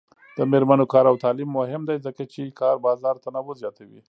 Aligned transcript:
د 0.37 0.39
میرمنو 0.51 0.85
کار 0.93 1.05
او 1.11 1.15
تعلیم 1.23 1.49
مهم 1.59 1.81
دی 1.89 1.97
ځکه 2.05 2.23
چې 2.33 2.41
کار 2.61 2.75
بازار 2.85 3.15
تنوع 3.25 3.55
زیاتوي. 3.61 3.99